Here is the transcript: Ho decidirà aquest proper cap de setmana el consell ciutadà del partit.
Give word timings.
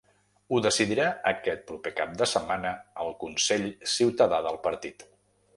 Ho 0.55 0.61
decidirà 0.65 1.05
aquest 1.31 1.61
proper 1.73 1.93
cap 2.01 2.17
de 2.23 2.29
setmana 2.33 2.73
el 3.05 3.15
consell 3.25 3.69
ciutadà 3.97 4.45
del 4.49 4.63
partit. 4.69 5.11